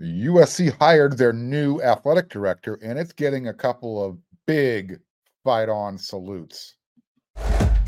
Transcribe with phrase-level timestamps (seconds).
[0.00, 4.98] USC hired their new athletic director, and it's getting a couple of big
[5.44, 6.74] fight on salutes.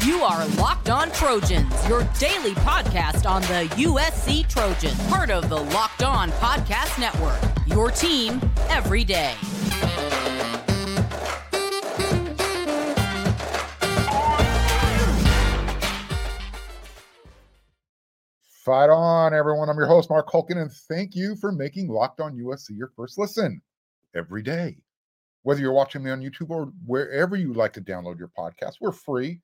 [0.04, 5.56] You are Locked On Trojans, your daily podcast on the USC Trojans, part of the
[5.56, 7.38] Locked On Podcast Network.
[7.66, 9.34] Your team every day.
[18.64, 19.68] Fight on, everyone.
[19.68, 23.18] I'm your host, Mark Hulkin, and thank you for making Locked On USC your first
[23.18, 23.60] listen
[24.14, 24.76] every day.
[25.42, 28.92] Whether you're watching me on YouTube or wherever you like to download your podcast, we're
[28.92, 29.40] free.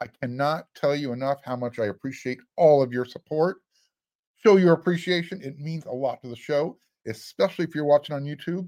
[0.00, 3.58] I cannot tell you enough how much I appreciate all of your support.
[4.42, 5.42] Show your appreciation.
[5.42, 8.66] It means a lot to the show, especially if you're watching on YouTube.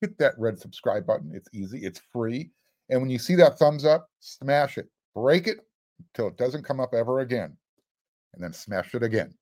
[0.00, 1.32] Hit that red subscribe button.
[1.34, 2.50] It's easy, it's free.
[2.88, 5.58] And when you see that thumbs up, smash it, break it
[5.98, 7.58] until it doesn't come up ever again
[8.38, 9.34] and then smash it again.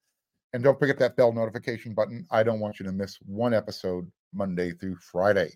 [0.54, 2.26] And don't forget that bell notification button.
[2.30, 5.50] I don't want you to miss one episode Monday through Friday.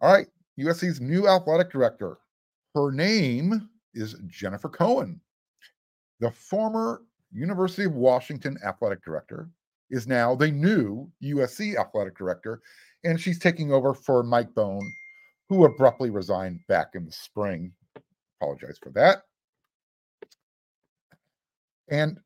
[0.00, 0.26] All right,
[0.58, 2.16] USC's new athletic director.
[2.74, 5.20] Her name is Jennifer Cohen.
[6.20, 9.50] The former University of Washington athletic director
[9.90, 12.62] is now the new USC athletic director,
[13.04, 14.80] and she's taking over for Mike Bohn,
[15.50, 17.72] who abruptly resigned back in the spring.
[18.40, 19.18] Apologize for that.
[21.88, 22.18] And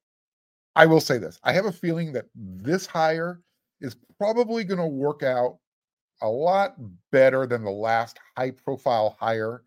[0.76, 3.40] I will say this I have a feeling that this hire
[3.80, 5.58] is probably going to work out
[6.22, 6.76] a lot
[7.12, 9.62] better than the last high profile hire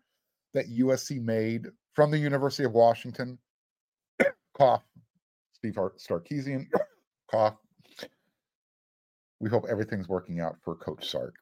[0.54, 3.38] that USC made from the University of Washington.
[4.56, 4.84] cough.
[5.52, 6.66] Steve Sarkisian.
[7.30, 7.56] cough.
[9.40, 11.34] We hope everything's working out for Coach Sark.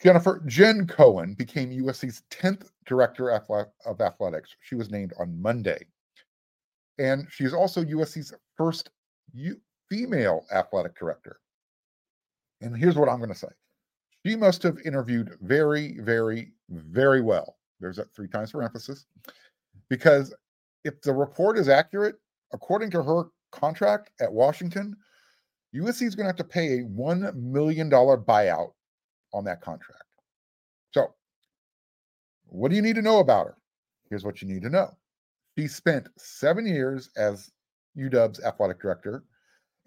[0.00, 4.54] Jennifer Jen Cohen became USC's 10th director of athletics.
[4.60, 5.86] She was named on Monday.
[6.98, 8.90] And she's also USC's first
[9.32, 11.38] U- female athletic director.
[12.60, 13.48] And here's what I'm going to say
[14.24, 17.56] she must have interviewed very, very, very well.
[17.80, 19.06] There's that three times for emphasis.
[19.88, 20.34] Because
[20.84, 22.16] if the report is accurate,
[22.52, 24.96] according to her contract at Washington,
[25.74, 28.72] USC is going to have to pay a $1 million buyout
[29.32, 30.02] on that contract.
[30.92, 31.14] So,
[32.46, 33.56] what do you need to know about her?
[34.08, 34.96] Here's what you need to know.
[35.58, 37.50] She spent seven years as
[37.96, 39.24] UW's athletic director,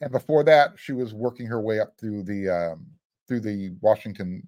[0.01, 2.87] and before that, she was working her way up through the um,
[3.27, 4.41] through the Washington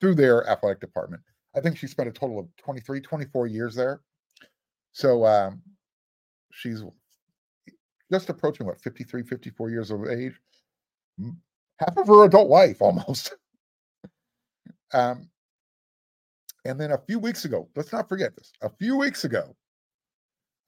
[0.00, 1.22] through their athletic department.
[1.56, 4.00] I think she spent a total of 23, 24 years there.
[4.92, 5.62] So um,
[6.52, 6.82] she's
[8.10, 10.34] just approaching what 53, 54 years of age,
[11.78, 13.34] half of her adult life almost.
[14.92, 15.28] um,
[16.64, 18.52] and then a few weeks ago, let's not forget this.
[18.62, 19.56] A few weeks ago,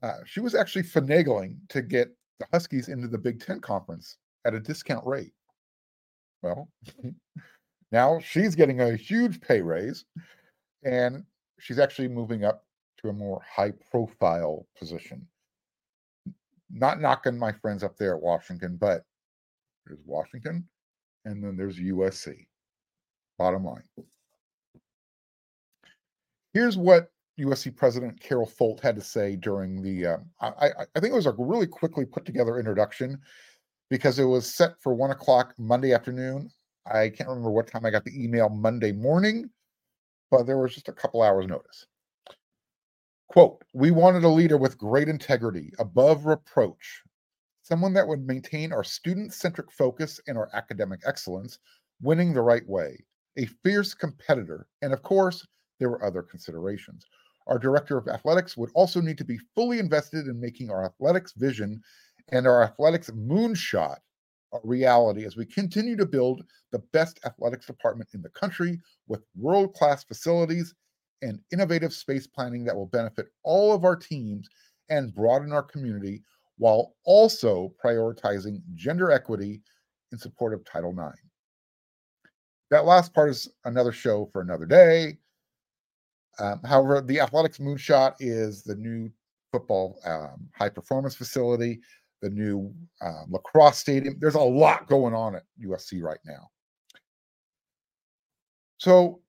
[0.03, 2.09] uh, she was actually finagling to get
[2.39, 5.33] the Huskies into the Big Ten conference at a discount rate.
[6.43, 6.69] Well,
[7.93, 10.05] now she's getting a huge pay raise,
[10.85, 11.25] and
[11.61, 12.65] she's actually moving up
[12.99, 15.27] to a more high profile position.
[16.71, 19.05] Not knocking my friends up there at Washington, but
[19.87, 20.67] there's Washington
[21.25, 22.47] and then there's USC.
[23.39, 23.83] Bottom line.
[26.55, 27.11] Here's what
[27.41, 30.07] USC President Carol Folt had to say during the.
[30.07, 33.19] Uh, I, I think it was a really quickly put together introduction
[33.89, 36.51] because it was set for one o'clock Monday afternoon.
[36.87, 39.49] I can't remember what time I got the email Monday morning,
[40.31, 41.87] but there was just a couple hours notice.
[43.29, 47.03] Quote: We wanted a leader with great integrity, above reproach,
[47.63, 51.59] someone that would maintain our student-centric focus and our academic excellence,
[52.03, 52.99] winning the right way,
[53.39, 55.47] a fierce competitor, and of course,
[55.79, 57.07] there were other considerations.
[57.47, 61.33] Our director of athletics would also need to be fully invested in making our athletics
[61.37, 61.83] vision
[62.31, 63.97] and our athletics moonshot
[64.53, 69.25] a reality as we continue to build the best athletics department in the country with
[69.37, 70.75] world class facilities
[71.23, 74.49] and innovative space planning that will benefit all of our teams
[74.91, 76.23] and broaden our community
[76.59, 79.63] while also prioritizing gender equity
[80.13, 81.19] in support of Title IX.
[82.71, 85.19] That last part is another show for another day.
[86.39, 89.11] Um, however, the Athletics Moonshot is the new
[89.53, 91.81] football um, high performance facility,
[92.23, 94.17] the new uh, lacrosse stadium.
[94.19, 96.49] There's a lot going on at USC right now.
[98.79, 99.21] So,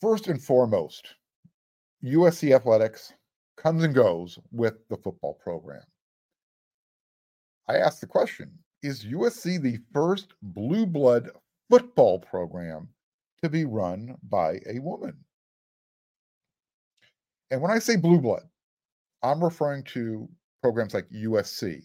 [0.00, 1.06] first and foremost,
[2.04, 3.12] USC athletics
[3.56, 5.82] comes and goes with the football program.
[7.68, 8.50] I asked the question
[8.82, 11.30] Is USC the first blue blood
[11.68, 12.88] football program
[13.42, 15.16] to be run by a woman?
[17.50, 18.42] And when I say blue blood,
[19.22, 20.28] I'm referring to
[20.62, 21.82] programs like USC,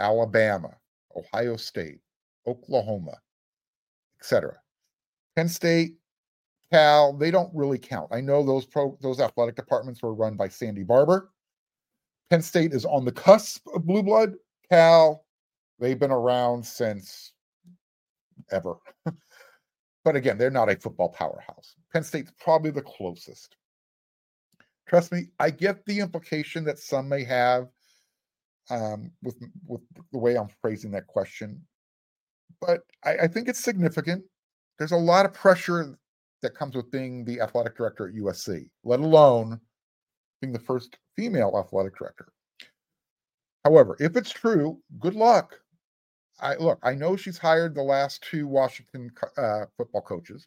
[0.00, 0.70] Alabama,
[1.16, 2.00] Ohio State,
[2.46, 3.16] Oklahoma,
[4.20, 4.56] etc.
[5.36, 5.96] Penn State,
[6.72, 8.08] Cal, they don't really count.
[8.12, 11.30] I know those pro those athletic departments were run by Sandy Barbour.
[12.30, 14.34] Penn State is on the cusp of blue blood.
[14.70, 15.24] Cal,
[15.78, 17.32] they've been around since
[18.50, 18.76] ever.
[20.04, 21.74] but again, they're not a football powerhouse.
[21.92, 23.56] Penn State's probably the closest.
[24.86, 27.68] Trust me, I get the implication that some may have
[28.70, 29.36] um, with
[29.66, 29.80] with
[30.12, 31.60] the way I'm phrasing that question,
[32.60, 34.24] but I, I think it's significant.
[34.78, 35.96] There's a lot of pressure
[36.42, 39.58] that comes with being the athletic director at USC, let alone
[40.40, 42.28] being the first female athletic director.
[43.64, 45.58] However, if it's true, good luck.
[46.40, 50.46] I look, I know she's hired the last two Washington uh, football coaches,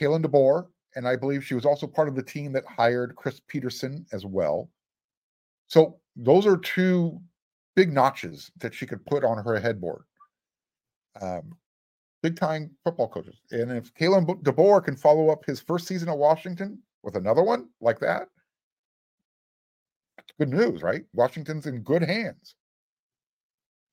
[0.00, 0.66] Kalen DeBoer,
[0.96, 4.24] and I believe she was also part of the team that hired Chris Petersen as
[4.24, 4.70] well.
[5.66, 7.20] So those are two
[7.74, 10.04] big notches that she could put on her headboard.
[11.20, 11.56] Um,
[12.22, 13.40] big time football coaches.
[13.50, 17.68] And if Kalen DeBoer can follow up his first season at Washington with another one
[17.80, 18.28] like that,
[20.38, 21.04] good news, right?
[21.12, 22.54] Washington's in good hands.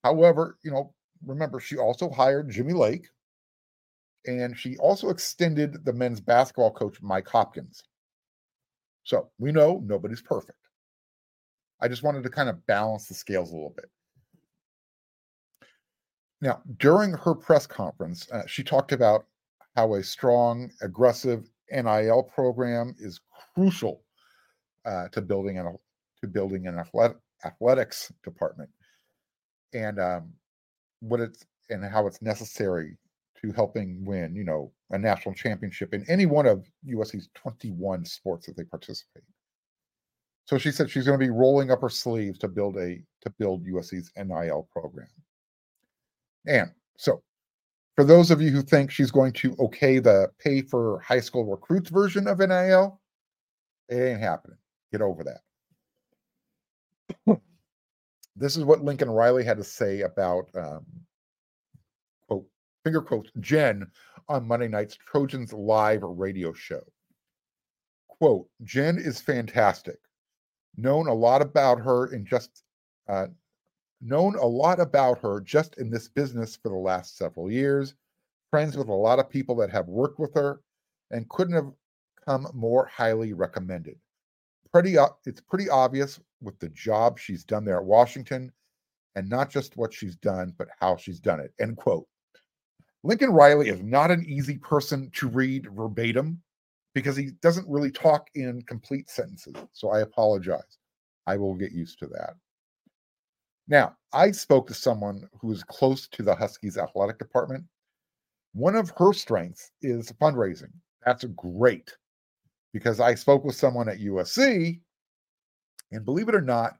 [0.03, 0.93] However, you know,
[1.25, 3.07] remember, she also hired Jimmy Lake
[4.25, 7.83] and she also extended the men's basketball coach, Mike Hopkins.
[9.03, 10.57] So we know nobody's perfect.
[11.81, 13.89] I just wanted to kind of balance the scales a little bit.
[16.41, 19.25] Now, during her press conference, uh, she talked about
[19.75, 23.19] how a strong, aggressive NIL program is
[23.55, 24.03] crucial
[24.85, 25.77] uh, to building an
[26.21, 28.69] to building an athletic, athletics department,
[29.73, 30.33] and um,
[30.99, 32.97] what it's and how it's necessary
[33.41, 38.45] to helping win, you know, a national championship in any one of USC's 21 sports
[38.45, 39.23] that they participate.
[40.45, 43.29] So she said she's going to be rolling up her sleeves to build a to
[43.39, 45.07] build USC's NIL program.
[46.45, 47.21] And so,
[47.95, 51.45] for those of you who think she's going to okay the pay for high school
[51.45, 52.99] recruits version of NIL,
[53.89, 54.57] it ain't happening.
[54.91, 55.41] Get over that.
[58.35, 60.85] This is what Lincoln Riley had to say about um,
[62.27, 62.45] quote
[62.83, 63.85] finger quotes Jen
[64.29, 66.81] on Monday night's Trojans live radio show.
[68.07, 69.97] Quote, Jen is fantastic.
[70.77, 72.63] Known a lot about her in just
[73.09, 73.27] uh,
[73.99, 77.95] known a lot about her just in this business for the last several years,
[78.49, 80.61] friends with a lot of people that have worked with her,
[81.11, 81.71] and couldn't have
[82.25, 83.97] come more highly recommended.
[84.71, 84.95] Pretty,
[85.25, 88.51] it's pretty obvious with the job she's done there at Washington,
[89.15, 91.53] and not just what she's done, but how she's done it.
[91.59, 92.07] End quote.
[93.03, 96.41] Lincoln Riley is not an easy person to read verbatim
[96.93, 99.55] because he doesn't really talk in complete sentences.
[99.73, 100.77] So I apologize.
[101.25, 102.33] I will get used to that.
[103.67, 107.63] Now, I spoke to someone who is close to the Huskies athletic department.
[108.53, 110.73] One of her strengths is fundraising.
[111.05, 111.95] That's great
[112.73, 114.81] because I spoke with someone at USC,
[115.91, 116.73] and believe it or not,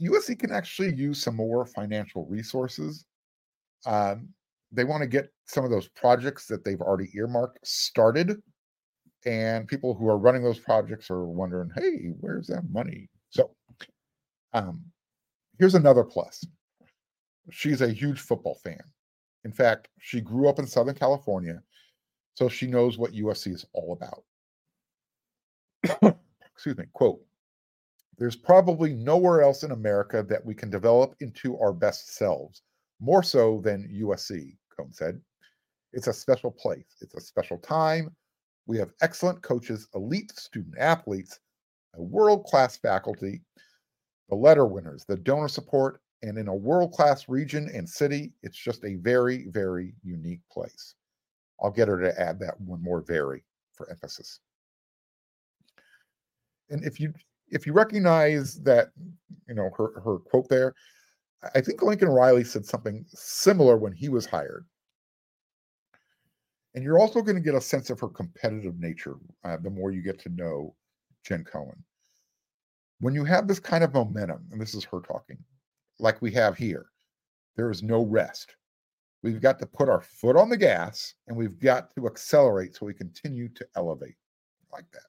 [0.00, 3.04] USC uh, can actually use some more financial resources.
[3.84, 4.28] Um,
[4.72, 8.42] they want to get some of those projects that they've already earmarked started.
[9.24, 13.08] And people who are running those projects are wondering, hey, where's that money?
[13.30, 13.50] So,
[14.52, 14.82] um,
[15.58, 16.44] here's another plus
[17.50, 18.82] she's a huge football fan.
[19.44, 21.62] In fact, she grew up in Southern California,
[22.34, 24.24] so she knows what USC is all about.
[26.54, 27.20] Excuse me, quote,
[28.18, 32.62] there's probably nowhere else in America that we can develop into our best selves,
[33.00, 35.20] more so than USC, Cohen said.
[35.92, 38.14] It's a special place, it's a special time.
[38.66, 41.38] We have excellent coaches, elite student athletes,
[41.94, 43.42] a world class faculty,
[44.28, 48.58] the letter winners, the donor support, and in a world class region and city, it's
[48.58, 50.94] just a very, very unique place.
[51.60, 54.40] I'll get her to add that one more very for emphasis.
[56.70, 57.12] And if you
[57.50, 58.88] if you recognize that,
[59.48, 60.74] you know, her her quote there,
[61.54, 64.66] I think Lincoln Riley said something similar when he was hired.
[66.74, 69.92] And you're also going to get a sense of her competitive nature uh, the more
[69.92, 70.74] you get to know
[71.24, 71.82] Jen Cohen
[73.00, 75.38] when you have this kind of momentum, and this is her talking,
[75.98, 76.86] like we have here,
[77.56, 78.56] there is no rest.
[79.22, 82.86] We've got to put our foot on the gas and we've got to accelerate so
[82.86, 84.16] we continue to elevate
[84.72, 85.08] like that.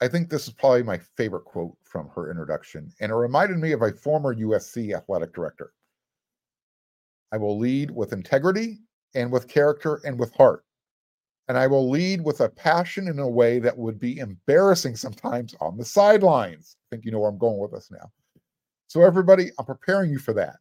[0.00, 3.72] I think this is probably my favorite quote from her introduction, and it reminded me
[3.72, 5.72] of a former USC athletic director.
[7.32, 8.78] I will lead with integrity
[9.14, 10.64] and with character and with heart
[11.48, 15.54] and I will lead with a passion in a way that would be embarrassing sometimes
[15.60, 16.76] on the sidelines.
[16.76, 18.12] I think you know where I'm going with this now.
[18.86, 20.56] So, everybody, I'm preparing you for that.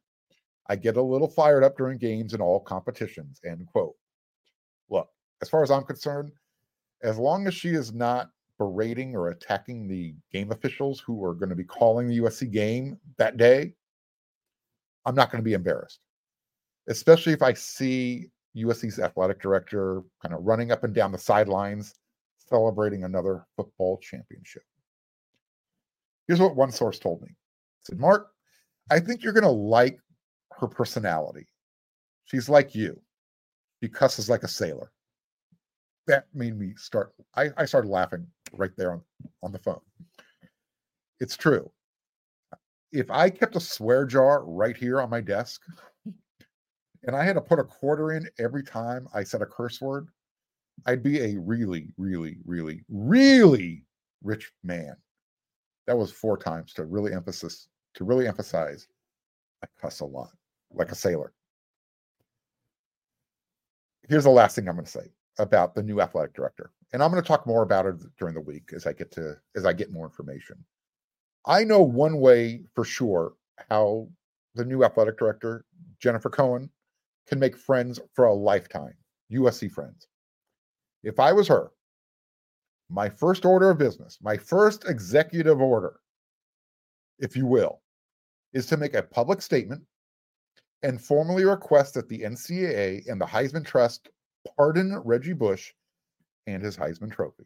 [0.70, 3.40] I get a little fired up during games and all competitions.
[3.46, 3.96] End quote.
[4.90, 5.10] Look,
[5.42, 6.32] as far as I'm concerned,
[7.04, 11.50] as long as she is not berating or attacking the game officials who are going
[11.50, 13.74] to be calling the USC game that day,
[15.06, 16.00] I'm not going to be embarrassed.
[16.88, 21.94] Especially if I see USC's athletic director kind of running up and down the sidelines
[22.50, 24.64] celebrating another football championship.
[26.28, 27.30] Here's what one source told me.
[27.84, 28.32] said, Mark,
[28.90, 30.00] I think you're going to like
[30.52, 31.48] her personality.
[32.26, 33.00] She's like you.
[33.82, 34.92] She cusses like a sailor.
[36.08, 37.14] That made me start.
[37.36, 39.02] I, I started laughing right there on,
[39.44, 39.82] on the phone.
[41.20, 41.70] It's true.
[42.92, 45.62] If I kept a swear jar right here on my desk
[47.04, 50.08] and I had to put a quarter in every time I said a curse word,
[50.86, 53.84] I'd be a really, really, really, really
[54.24, 54.96] rich man.
[55.88, 58.88] That was four times to really emphasis to really emphasize
[59.64, 60.30] I cuss a lot,
[60.72, 61.34] like a sailor.
[64.08, 65.08] Here's the last thing I'm going to say
[65.40, 66.72] about the new athletic director.
[66.94, 69.36] And I'm going to talk more about it during the week as I get to
[69.56, 70.64] as I get more information.
[71.46, 73.34] I know one way for sure
[73.70, 74.08] how
[74.56, 75.66] the new athletic director,
[76.00, 76.70] Jennifer Cohen,
[77.28, 78.94] can make friends for a lifetime,
[79.32, 80.08] USC friends.
[81.04, 81.72] If I was her,
[82.90, 86.00] my first order of business, my first executive order,
[87.20, 87.82] if you will,
[88.54, 89.84] is to make a public statement
[90.84, 94.10] and formally request that the NCAA and the Heisman Trust
[94.56, 95.74] pardon Reggie Bush
[96.46, 97.44] and his Heisman Trophy.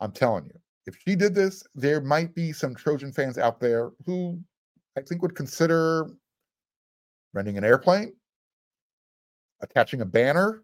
[0.00, 3.90] I'm telling you, if she did this, there might be some Trojan fans out there
[4.04, 4.38] who
[4.96, 6.08] I think would consider
[7.32, 8.12] renting an airplane,
[9.62, 10.62] attaching a banner,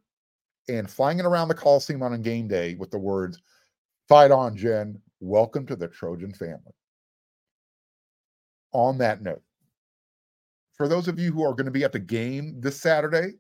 [0.69, 3.41] and flying it around the Coliseum on a game day with the words,
[4.09, 5.01] Fight on, Jen.
[5.21, 6.75] Welcome to the Trojan family.
[8.73, 9.43] On that note,
[10.77, 13.35] for those of you who are going to be at the game this Saturday,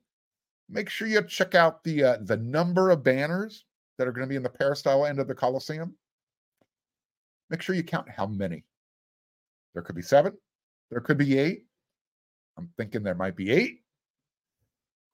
[0.68, 3.64] make sure you check out the uh, the number of banners
[3.98, 5.94] that are going to be in the peristyle end of the Coliseum.
[7.50, 8.64] Make sure you count how many.
[9.74, 10.32] There could be seven.
[10.90, 11.66] There could be eight.
[12.58, 13.80] I'm thinking there might be eight.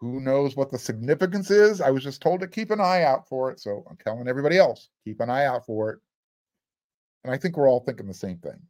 [0.01, 1.81] Who knows what the significance is?
[1.81, 3.59] I was just told to keep an eye out for it.
[3.59, 5.99] So I'm telling everybody else, keep an eye out for it.
[7.25, 8.61] And I think we're all thinking the same thing.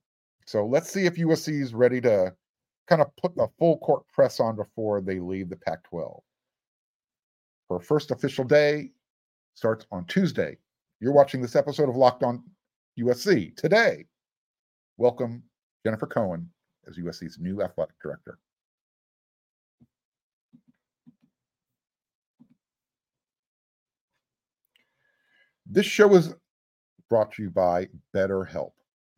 [0.46, 2.34] So let's see if USC is ready to
[2.86, 6.22] kind of put the full court press on before they leave the Pac 12.
[7.70, 8.92] Her first official day
[9.54, 10.56] starts on Tuesday.
[11.00, 12.42] You're watching this episode of Locked On
[12.98, 14.06] USC today.
[14.96, 15.42] Welcome,
[15.84, 16.48] Jennifer Cohen,
[16.88, 18.38] as USC's new athletic director.
[25.66, 26.34] This show is
[27.10, 28.72] brought to you by BetterHelp.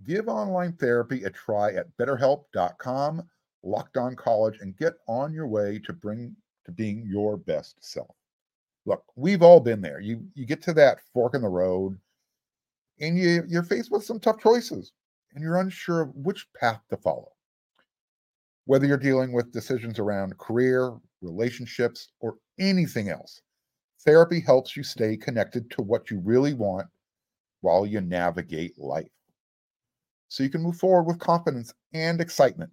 [0.04, 3.23] Give online therapy a try at betterhelp.com,
[3.62, 8.16] locked on college, and get on your way to bring to being your best self.
[8.91, 10.01] Look, we've all been there.
[10.01, 11.97] You you get to that fork in the road
[12.99, 14.91] and you you're faced with some tough choices
[15.33, 17.31] and you're unsure of which path to follow.
[18.65, 23.43] Whether you're dealing with decisions around career, relationships, or anything else,
[24.05, 26.89] Therapy helps you stay connected to what you really want
[27.61, 29.13] while you navigate life.
[30.27, 32.73] So you can move forward with confidence and excitement.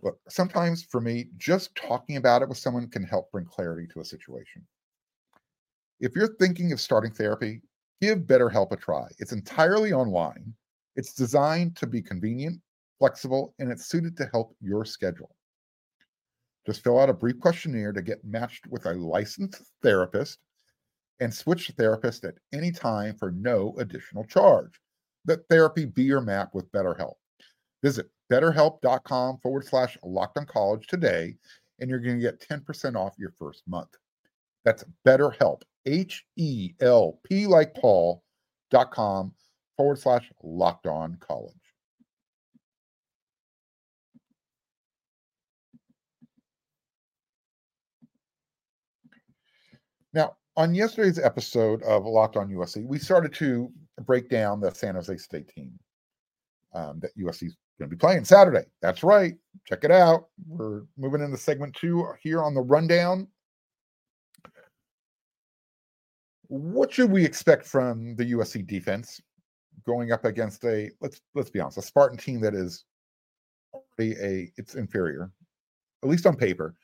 [0.00, 4.00] Look, sometimes for me, just talking about it with someone can help bring clarity to
[4.00, 4.66] a situation.
[6.00, 7.62] If you're thinking of starting therapy,
[8.00, 9.06] give BetterHelp a try.
[9.18, 10.54] It's entirely online,
[10.96, 12.60] it's designed to be convenient,
[12.98, 15.34] flexible, and it's suited to help your schedule.
[16.66, 20.38] Just fill out a brief questionnaire to get matched with a licensed therapist
[21.20, 24.80] and switch therapist at any time for no additional charge.
[25.26, 27.14] Let therapy be your map with BetterHelp.
[27.82, 31.36] Visit betterhelp.com forward slash locked on college today,
[31.80, 33.90] and you're going to get 10% off your first month.
[34.64, 38.22] That's BetterHelp, H E L P like Paul
[38.70, 39.32] dot com
[39.76, 41.54] forward slash locked on college.
[50.12, 53.70] Now, on yesterday's episode of Locked On USC, we started to
[54.02, 55.76] break down the San Jose State team
[56.72, 58.64] um, that USC is going to be playing Saturday.
[58.80, 59.34] That's right.
[59.66, 60.28] Check it out.
[60.46, 63.26] We're moving into segment two here on the rundown.
[66.48, 69.20] What should we expect from the USC defense
[69.86, 72.84] going up against a let's let's be honest, a Spartan team that is
[73.72, 75.30] already a it's inferior,
[76.02, 76.74] at least on paper.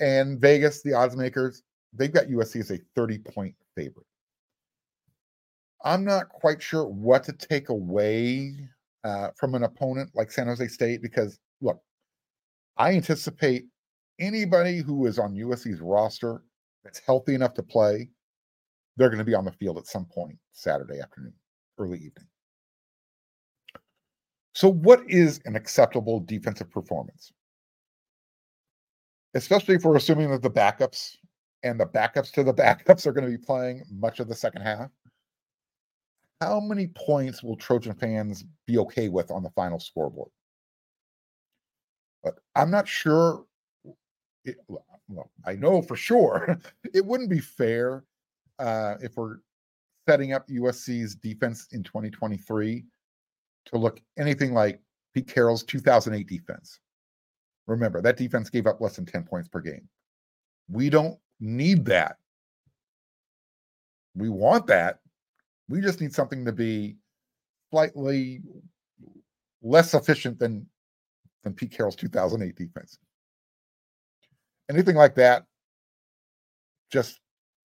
[0.00, 4.06] And Vegas, the odds makers, they've got USC as a 30 point favorite.
[5.84, 8.56] I'm not quite sure what to take away
[9.04, 11.80] uh, from an opponent like San Jose State because, look,
[12.78, 13.66] I anticipate
[14.18, 16.42] anybody who is on USC's roster
[16.82, 18.08] that's healthy enough to play,
[18.96, 21.34] they're going to be on the field at some point Saturday afternoon,
[21.78, 22.26] early evening.
[24.54, 27.32] So, what is an acceptable defensive performance?
[29.34, 31.16] Especially if we're assuming that the backups
[31.64, 34.62] and the backups to the backups are going to be playing much of the second
[34.62, 34.90] half.
[36.40, 40.30] How many points will Trojan fans be okay with on the final scoreboard?
[42.22, 43.44] But I'm not sure.
[44.44, 46.58] It, well, I know for sure
[46.94, 48.04] it wouldn't be fair
[48.58, 49.38] uh, if we're
[50.08, 52.84] setting up USC's defense in 2023
[53.66, 54.80] to look anything like
[55.14, 56.80] Pete Carroll's 2008 defense.
[57.66, 59.88] Remember, that defense gave up less than 10 points per game.
[60.68, 62.16] We don't need that.
[64.14, 64.98] We want that.
[65.68, 66.96] We just need something to be
[67.70, 68.42] slightly
[69.62, 70.66] less efficient than
[71.42, 72.98] than Pete Carroll's 2008 defense.
[74.70, 75.44] Anything like that,
[76.90, 77.20] just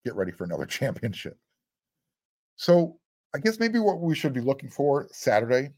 [0.09, 1.37] get ready for another championship.
[2.55, 2.97] So,
[3.33, 5.69] I guess maybe what we should be looking for Saturday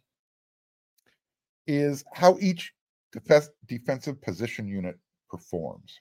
[1.68, 2.74] is how each
[3.12, 4.98] def- defensive position unit
[5.30, 6.00] performs.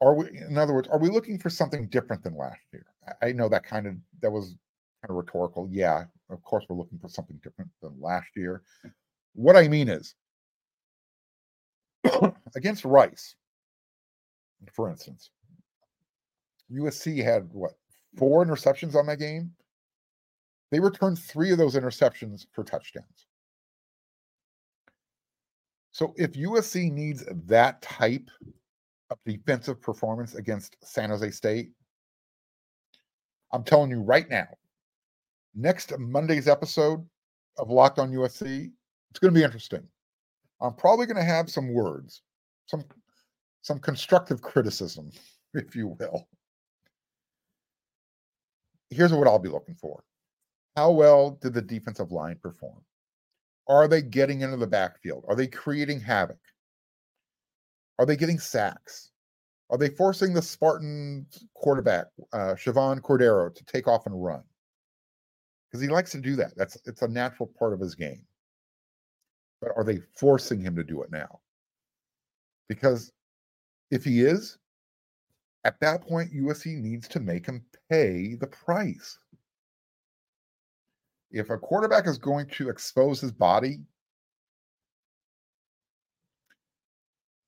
[0.00, 2.86] Are we, in other words, are we looking for something different than last year?
[3.22, 4.56] I know that kind of that was
[5.02, 5.68] kind of rhetorical.
[5.70, 8.62] Yeah, of course we're looking for something different than last year.
[9.34, 10.14] What I mean is,
[12.56, 13.36] against Rice,
[14.72, 15.30] for instance,
[16.72, 17.72] USC had what
[18.16, 19.52] four interceptions on that game.
[20.70, 23.26] They returned three of those interceptions for touchdowns.
[25.92, 28.28] So if USC needs that type
[29.10, 31.70] of defensive performance against San Jose State,
[33.52, 34.48] I'm telling you right now,
[35.54, 37.06] next Monday's episode
[37.58, 38.72] of Locked on USC,
[39.10, 39.86] it's going to be interesting.
[40.60, 42.22] I'm probably going to have some words,
[42.66, 42.84] some
[43.62, 45.10] some constructive criticism,
[45.54, 46.26] if you will.
[48.94, 50.04] Here's what I'll be looking for.
[50.76, 52.80] How well did the defensive line perform?
[53.68, 55.24] Are they getting into the backfield?
[55.28, 56.38] Are they creating havoc?
[57.98, 59.10] Are they getting sacks?
[59.70, 64.42] Are they forcing the Spartan quarterback, uh, Chevan Cordeiro, to take off and run?
[65.68, 66.56] Because he likes to do that.
[66.56, 68.22] That's it's a natural part of his game.
[69.60, 71.40] But are they forcing him to do it now?
[72.68, 73.12] Because
[73.90, 74.58] if he is,
[75.64, 79.18] at that point, USC needs to make him pay the price
[81.34, 83.80] if a quarterback is going to expose his body,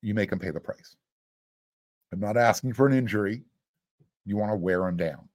[0.01, 0.97] you make him pay the price.
[2.11, 3.43] I'm not asking for an injury.
[4.25, 5.29] You want to wear him down.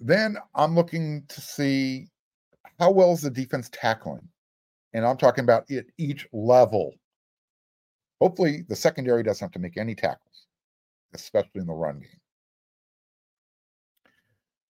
[0.00, 2.08] Then I'm looking to see
[2.78, 4.26] how well is the defense tackling?
[4.94, 6.94] And I'm talking about at each level.
[8.22, 10.46] Hopefully, the secondary doesn't have to make any tackles,
[11.14, 12.20] especially in the run game.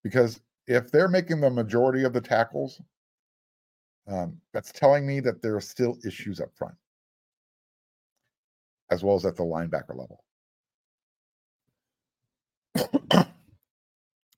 [0.03, 2.81] Because if they're making the majority of the tackles,
[4.07, 6.75] um, that's telling me that there are still issues up front,
[8.89, 10.23] as well as at the linebacker level.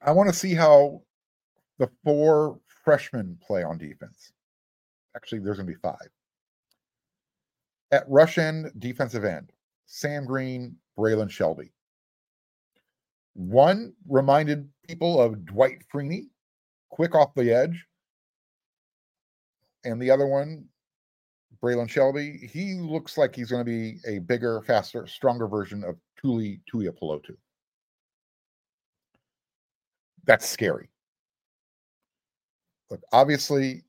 [0.01, 1.01] I want to see how
[1.79, 4.33] the four freshmen play on defense.
[5.15, 6.09] Actually, there's going to be five.
[7.91, 9.51] At rush end, defensive end,
[9.85, 11.71] Sam Green, Braylon Shelby.
[13.33, 16.27] One reminded people of Dwight Freeney,
[16.89, 17.85] quick off the edge.
[19.83, 20.65] And the other one,
[21.61, 25.97] Braylon Shelby, he looks like he's going to be a bigger, faster, stronger version of
[26.19, 27.35] Tuli Tuipulotu.
[30.25, 30.89] That's scary.
[32.89, 33.83] Look, obviously,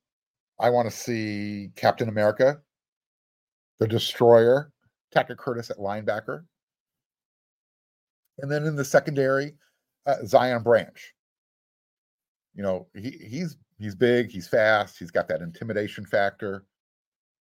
[0.59, 2.61] I want to see Captain America,
[3.79, 4.73] the Destroyer,
[5.15, 6.45] Tackett Curtis at linebacker.
[8.39, 9.55] And then in the secondary,
[10.07, 11.15] uh, Zion Branch.
[12.55, 16.65] You know, he he's he's big, he's fast, he's got that intimidation factor.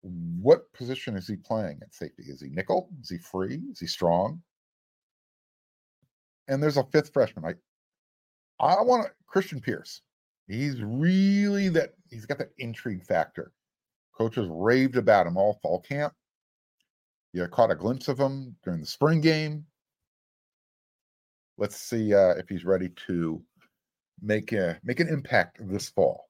[0.01, 2.23] What position is he playing at safety?
[2.27, 2.89] Is he nickel?
[3.01, 3.61] Is he free?
[3.71, 4.41] Is he strong?
[6.47, 7.45] And there's a fifth freshman.
[7.45, 7.53] I
[8.59, 10.01] I want Christian Pierce.
[10.47, 13.51] He's really that he's got that intrigue factor.
[14.17, 16.13] Coaches raved about him all fall camp.
[17.33, 19.65] You caught a glimpse of him during the spring game.
[21.57, 23.41] Let's see uh, if he's ready to
[24.21, 26.29] make a make an impact this fall.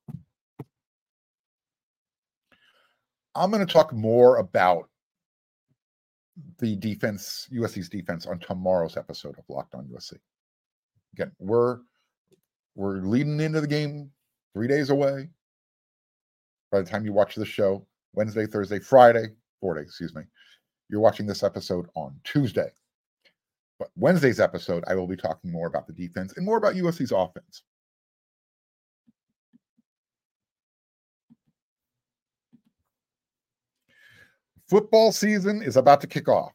[3.35, 4.89] I'm going to talk more about
[6.59, 10.13] the defense, USC's defense, on tomorrow's episode of Locked On USC.
[11.13, 11.79] Again, we're
[12.75, 14.11] we're leading into the game
[14.53, 15.29] three days away.
[16.71, 19.27] By the time you watch the show, Wednesday, Thursday, Friday,
[19.59, 20.23] four days, excuse me.
[20.89, 22.71] You're watching this episode on Tuesday.
[23.79, 27.11] But Wednesday's episode, I will be talking more about the defense and more about USC's
[27.11, 27.63] offense.
[34.67, 36.51] Football season is about to kick off,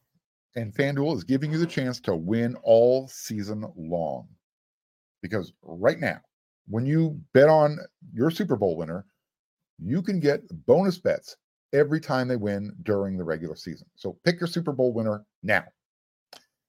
[0.55, 4.27] and FanDuel is giving you the chance to win all season long.
[5.21, 6.19] Because right now,
[6.67, 7.79] when you bet on
[8.13, 9.05] your Super Bowl winner,
[9.79, 11.37] you can get bonus bets
[11.73, 13.87] every time they win during the regular season.
[13.95, 15.63] So pick your Super Bowl winner now.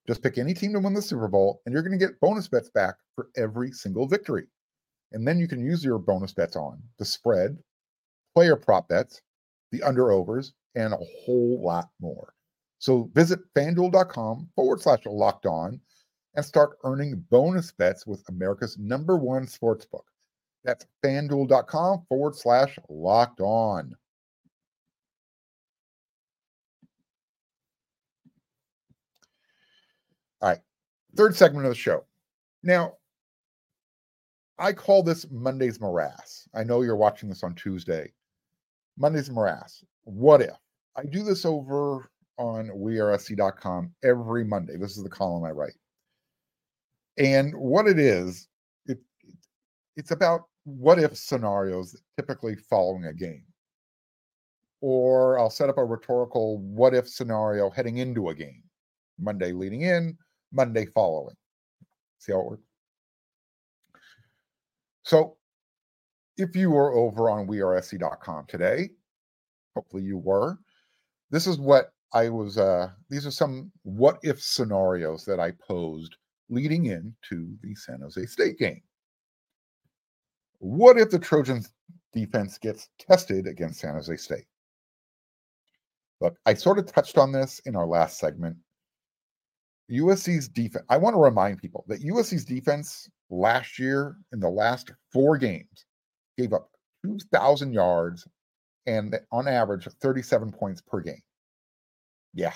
[0.07, 2.49] Just pick any team to win the Super Bowl, and you're going to get bonus
[2.49, 4.47] bets back for every single victory.
[5.13, 7.57] And then you can use your bonus bets on the spread,
[8.35, 9.23] player prop bets,
[9.71, 12.35] the under overs, and a whole lot more.
[12.79, 15.81] So visit fanduel.com forward slash locked on
[16.35, 20.05] and start earning bonus bets with America's number one sports book.
[20.65, 23.95] That's fanduel.com forward slash locked on.
[30.41, 30.61] All right,
[31.15, 32.05] third segment of the show.
[32.63, 32.95] Now,
[34.59, 36.49] I call this Monday's Morass.
[36.55, 38.13] I know you're watching this on Tuesday.
[38.97, 39.83] Monday's Morass.
[40.05, 40.57] What if?
[40.97, 44.77] I do this over on wearesc.com every Monday.
[44.77, 45.75] This is the column I write.
[47.19, 48.49] And what it is,
[48.87, 48.99] it,
[49.97, 53.45] it's about what if scenarios typically following a game.
[54.81, 58.63] Or I'll set up a rhetorical what if scenario heading into a game.
[59.19, 60.17] Monday leading in,
[60.55, 61.37] Monday following.
[62.19, 62.63] See how it works?
[65.03, 65.37] So
[66.39, 68.91] if you were over on wearesc.com today,
[69.75, 70.59] hopefully you were,
[71.31, 76.17] this is what I was, uh, these are some what if scenarios that I posed
[76.49, 78.83] leading into the San Jose State game.
[80.59, 81.73] What if the Trojans
[82.13, 84.47] defense gets tested against San Jose State?
[86.21, 88.57] Look, I sort of touched on this in our last segment.
[89.91, 94.93] USC's defense, I want to remind people that USC's defense last year in the last
[95.13, 95.85] four games
[96.39, 96.71] gave up
[97.05, 98.27] 2,000 yards
[98.87, 101.23] and on average 37 points per game.
[102.33, 102.55] Yeah.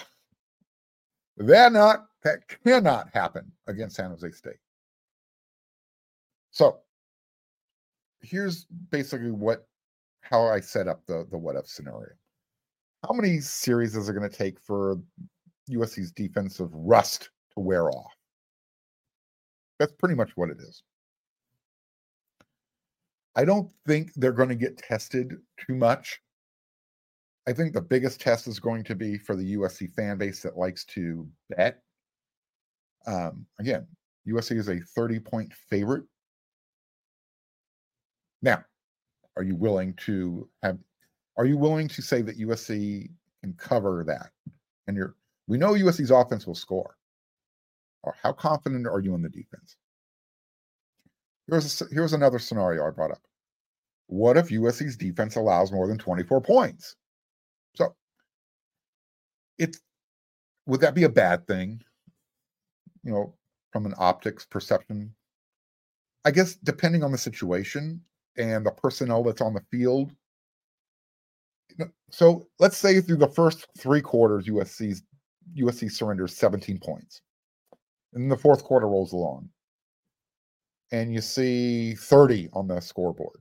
[1.37, 4.59] That not that cannot happen against San Jose State.
[6.51, 6.79] So
[8.21, 9.69] here's basically what
[10.23, 12.13] how I set up the the what if scenario.
[13.07, 14.99] How many series is it going to take for
[15.69, 18.13] USC's defensive rust to wear off?
[19.79, 20.83] That's pretty much what it is.
[23.37, 26.21] I don't think they're going to get tested too much.
[27.47, 30.59] I think the biggest test is going to be for the USC fan base that
[30.59, 31.27] likes to
[31.57, 31.81] bet.
[33.07, 33.87] Um, again,
[34.29, 36.05] USC is a 30 point favorite.
[38.43, 38.65] Now,
[39.37, 40.79] are you willing to have
[41.37, 43.09] are you willing to say that USC
[43.43, 44.31] can cover that?
[44.89, 45.15] And you're
[45.49, 46.95] we know USC's offense will score.
[48.05, 49.77] Or how confident are you in the defense?
[51.49, 53.23] Here's a, here's another scenario I brought up.
[54.07, 56.95] What if USC's defense allows more than 24 points?
[57.75, 57.97] So
[59.59, 59.81] it's
[60.67, 61.83] would that be a bad thing?
[63.03, 63.35] You know,
[63.73, 65.15] from an optics perception.
[66.25, 68.03] I guess depending on the situation
[68.37, 70.13] and the personnel that's on the field.
[72.11, 75.03] So let's say through the first three quarters, USC's
[75.57, 77.23] USC surrenders 17 points.
[78.15, 79.49] And the fourth quarter rolls along.
[80.93, 83.41] And you see 30 on the scoreboard.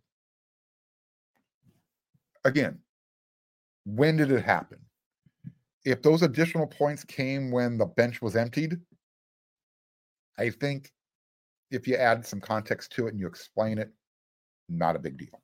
[2.44, 2.80] Again,
[3.86, 4.80] when did it happen?
[5.86, 8.78] If those additional points came when the bench was emptied,
[10.38, 10.92] I think
[11.72, 13.92] if you add some context to it and you explain it,
[14.70, 15.42] not a big deal.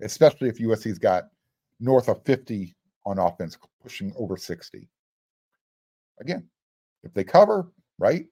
[0.00, 1.24] Especially if USC's got
[1.80, 4.88] north of 50 on offense, pushing over 60.
[6.20, 6.48] Again,
[7.04, 8.26] if they cover, right?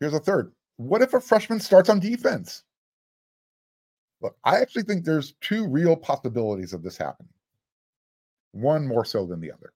[0.00, 0.52] Here's a third.
[0.76, 2.64] What if a freshman starts on defense?
[4.20, 7.32] Look, I actually think there's two real possibilities of this happening.
[8.52, 9.72] One more so than the other.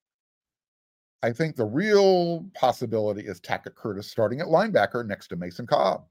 [1.23, 6.05] I think the real possibility is Tackett Curtis starting at linebacker next to Mason Cobb.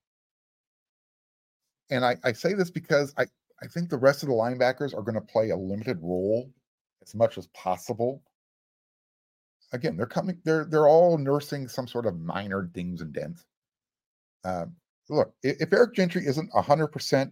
[1.89, 3.25] And I, I say this because I,
[3.61, 6.51] I think the rest of the linebackers are going to play a limited role
[7.01, 8.21] as much as possible.
[9.71, 13.45] Again, they're coming, they're they're all nursing some sort of minor dings and dents.
[14.43, 14.65] Uh,
[15.09, 17.31] look, if Eric Gentry isn't 100%,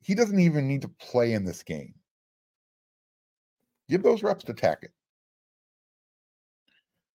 [0.00, 1.94] he doesn't even need to play in this game.
[3.88, 4.92] Give those reps to Tackett.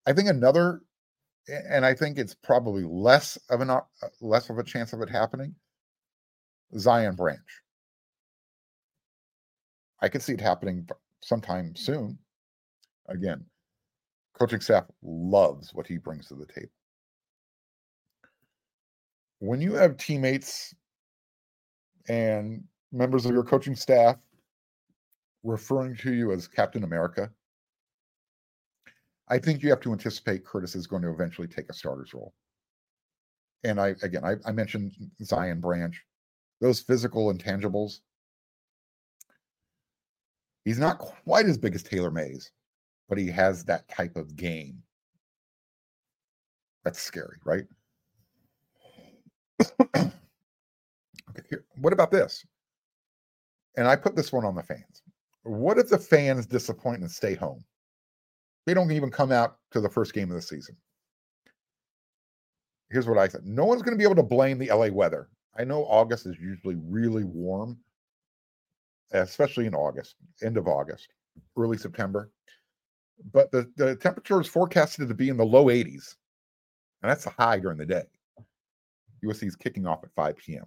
[0.06, 0.82] I think another,
[1.48, 3.80] and I think it's probably less of an uh,
[4.20, 5.54] less of a chance of it happening.
[6.78, 7.40] Zion Branch.
[10.00, 10.88] I could see it happening
[11.22, 12.18] sometime soon.
[13.08, 13.44] Again,
[14.40, 16.70] coaching staff loves what he brings to the table.
[19.38, 20.74] When you have teammates
[22.08, 24.16] and members of your coaching staff
[25.42, 27.30] referring to you as Captain America,
[29.28, 32.32] I think you have to anticipate Curtis is going to eventually take a starter's role.
[33.62, 35.94] And I again, I, I mentioned Zion Branch,
[36.62, 38.00] those physical intangibles.
[40.64, 42.50] He's not quite as big as Taylor Mays,
[43.10, 44.82] but he has that type of game.
[46.84, 47.64] That's scary, right?
[49.60, 50.10] okay,
[51.50, 51.64] here.
[51.80, 52.46] What about this?
[53.76, 55.02] And I put this one on the fans.
[55.42, 57.64] What if the fans disappoint and stay home?
[58.64, 60.76] They don't even come out to the first game of the season.
[62.90, 65.28] Here's what I said no one's going to be able to blame the LA weather.
[65.58, 67.78] I know August is usually really warm,
[69.10, 71.08] especially in August, end of August,
[71.56, 72.30] early September.
[73.32, 76.16] But the, the temperature is forecasted to be in the low 80s.
[77.02, 78.04] And that's a high during the day.
[79.24, 80.64] USC is kicking off at 5 p.m.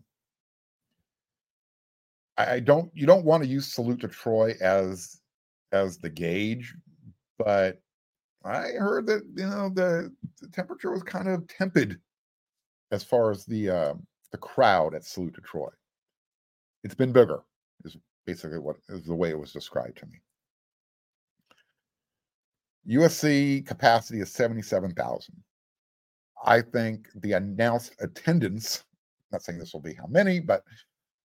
[2.38, 5.20] I, I don't you don't want to use salute to Troy as
[5.72, 6.76] as the gauge,
[7.38, 7.80] but
[8.46, 12.00] I heard that you know the, the temperature was kind of tepid
[12.92, 13.94] as far as the uh,
[14.32, 15.70] the crowd at Salute to Troy.
[16.84, 17.42] It's been bigger,
[17.86, 20.20] is basically what is the way it was described to me.
[22.90, 25.36] USC capacity is 77,000.
[26.46, 28.84] I think the announced attendance,
[29.32, 30.64] not saying this will be how many, but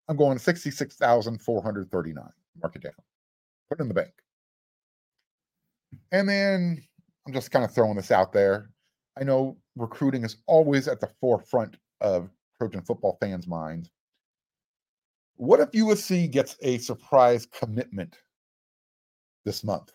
[0.09, 2.25] I'm going 66,439.
[2.62, 2.92] Mark it down.
[3.68, 4.12] Put it in the bank.
[6.12, 6.83] And then
[7.27, 8.71] I'm just kind of throwing this out there.
[9.21, 13.90] I know recruiting is always at the forefront of Trojan football fans' minds.
[15.37, 18.18] What if USC gets a surprise commitment
[19.44, 19.92] this month?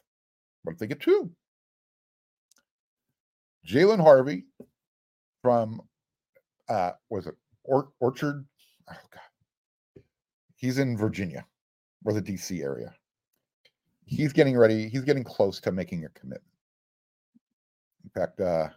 [0.63, 1.31] What if they get two?
[3.65, 4.45] Jalen Harvey
[5.41, 5.81] from
[6.69, 8.45] uh was it or- Orchard?
[8.89, 10.03] Oh god.
[10.55, 11.45] He's in Virginia
[12.05, 12.93] or the DC area.
[14.05, 16.43] He's getting ready, he's getting close to making a commitment.
[18.03, 18.67] In fact, uh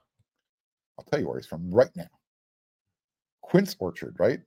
[0.98, 2.08] I'll tell you where he's from right now.
[3.42, 4.40] Quince Orchard, right?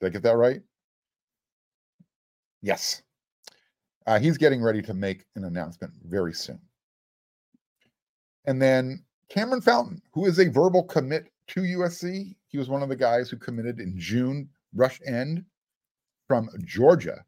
[0.00, 0.62] Did I get that right?
[2.62, 3.02] Yes.
[4.06, 6.60] Uh, he's getting ready to make an announcement very soon.
[8.46, 12.34] And then Cameron Fountain, who is a verbal commit to USC.
[12.48, 15.44] He was one of the guys who committed in June, rush end
[16.26, 17.24] from Georgia.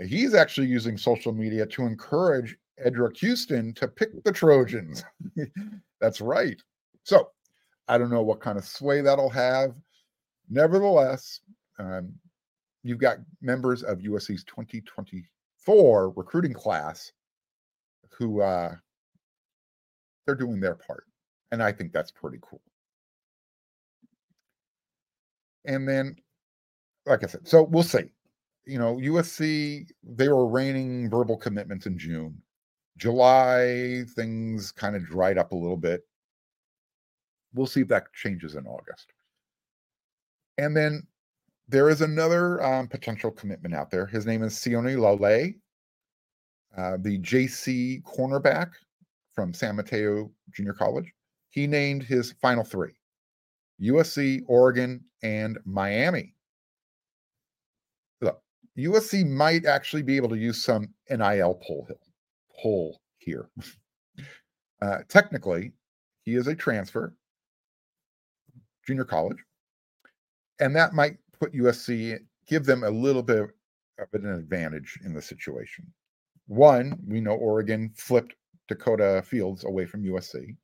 [0.00, 5.04] He's actually using social media to encourage Eddrick Houston to pick the Trojans.
[6.00, 6.60] That's right.
[7.04, 7.30] So
[7.88, 9.74] I don't know what kind of sway that'll have.
[10.48, 11.40] Nevertheless,
[11.78, 12.12] um,
[12.82, 17.12] you've got members of USC's 2024 recruiting class
[18.10, 18.74] who uh,
[20.26, 21.04] they're doing their part.
[21.50, 22.62] And I think that's pretty cool.
[25.64, 26.16] And then,
[27.06, 28.10] like I said, so we'll see.
[28.64, 32.40] You know, USC, they were raining verbal commitments in June.
[32.96, 36.02] July, things kind of dried up a little bit.
[37.54, 39.12] We'll see if that changes in August.
[40.58, 41.06] And then
[41.68, 44.06] there is another um, potential commitment out there.
[44.06, 45.54] His name is Sione Laulea,
[46.76, 48.70] uh, the JC cornerback
[49.34, 51.12] from San Mateo Junior College.
[51.50, 52.92] He named his final three
[53.80, 56.34] USC, Oregon, and Miami.
[58.20, 58.40] Look,
[58.78, 61.88] USC might actually be able to use some NIL pull,
[62.62, 63.48] pull here.
[64.82, 65.72] uh, technically,
[66.24, 67.14] he is a transfer,
[68.86, 69.38] junior college,
[70.60, 73.50] and that might put USC, give them a little bit
[73.98, 75.92] of an advantage in the situation.
[76.46, 78.34] One, we know Oregon flipped
[78.68, 80.56] Dakota Fields away from USC.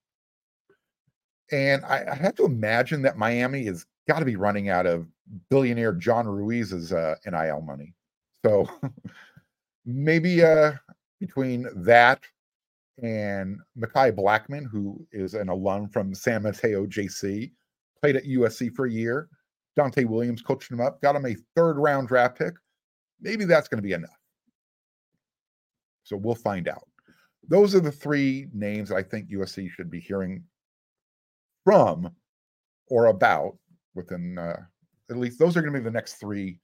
[1.51, 5.07] And I, I have to imagine that Miami has got to be running out of
[5.51, 7.95] billionaire John Ruiz's uh, NIL money.
[8.45, 8.69] So
[9.87, 10.73] maybe uh,
[11.21, 12.21] between that
[13.03, 17.53] and Mekhi Blackman, who is an alum from San Mateo JC,
[18.01, 19.29] played at USC for a year.
[19.79, 22.55] Donte Williams coached him up, got him a third round draft pick.
[23.21, 24.11] Maybe that's going to be enough.
[26.03, 26.88] So we'll find out.
[27.49, 30.45] Those are the three names I think USC should be hearing
[31.65, 32.11] from
[32.89, 33.57] or about
[33.95, 34.61] within uh,
[35.11, 36.61] at least those are going to be the next three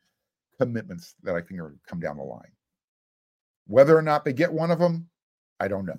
[0.61, 2.53] commitments that I think are come down the line.
[3.66, 5.09] Whether or not they get one of them,
[5.59, 5.99] I don't know.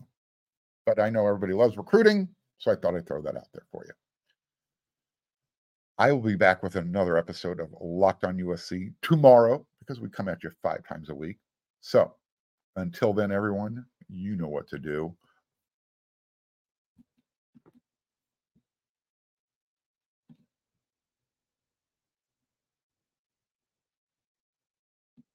[0.85, 3.83] But I know everybody loves recruiting, so I thought I'd throw that out there for
[3.85, 3.93] you.
[5.97, 10.27] I will be back with another episode of Locked on USC tomorrow because we come
[10.27, 11.37] at you five times a week.
[11.81, 12.13] So
[12.75, 15.15] until then, everyone, you know what to do.